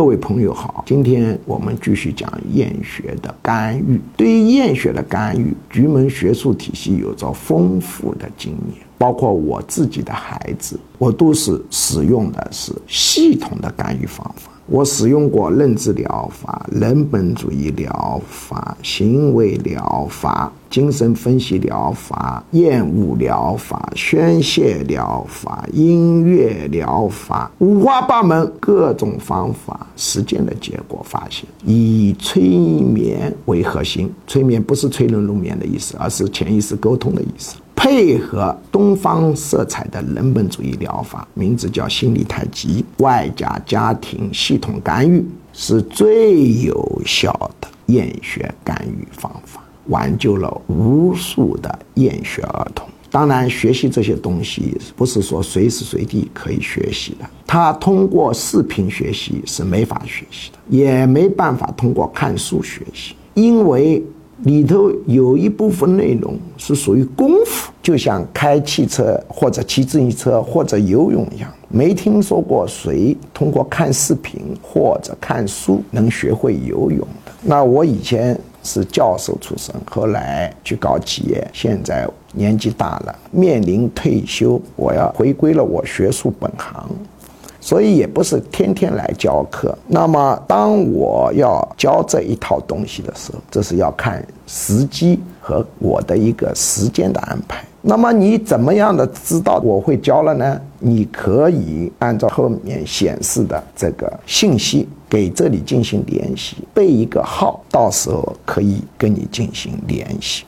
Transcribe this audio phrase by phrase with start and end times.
[0.00, 4.00] 各位朋友好，今天我们继续讲厌学的干预。
[4.16, 14.50] 对于厌学的干预，局门学术体系有着丰富的经验，包括我自己的孩子，我都是使用的是系统的干预方法。
[14.70, 29.84] 我使用过认知疗法、人本主义疗法、行为疗法、精神分析疗法、厌恶疗法、宣泄疗法、音乐疗法，五花八门，各种方法。
[29.96, 37.56] 实践的结果发现，以催眠为核心，催眠不是催人入眠的意思，而是潜意识沟通的意思。
[37.82, 52.86] 配合东方色彩的人本主义疗法，名字叫心理太极，外加家庭系统干预，是最有效的厌学干预方法，挽救了无数的厌学儿童。
[53.10, 64.04] 当然，学习这些东西不是说随时随地可以学习的，他通过视频学习是没法学习的，也没办法通过看书学习，因为。
[64.44, 77.32] 里头有一部分内容是属于功夫，就像开汽车或者骑自行车或者游泳一样，没听说过谁通过看视频或者看书能学会游泳的。
[77.42, 86.88] 那我以前是教授出身，后来去搞企业，现在年纪大了，面临退休，我要回归了我学术本行。
[87.70, 89.78] 所以也不是天天来教课。
[89.86, 97.64] 那么，当我要教这一套东西的时候，这是要看时机和我的一个时间的安排。
[97.80, 100.60] 那么，你怎么样的知道我会教了呢？
[100.80, 110.44] 你可以按照后面显示的这个信息给这里进行联系，备一个号，到时候可以跟你进行联系。